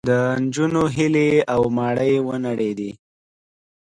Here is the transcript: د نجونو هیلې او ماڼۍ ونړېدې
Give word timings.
د 0.09 0.11
نجونو 0.41 0.81
هیلې 0.95 1.29
او 1.53 1.61
ماڼۍ 1.77 2.13
ونړېدې 2.27 2.91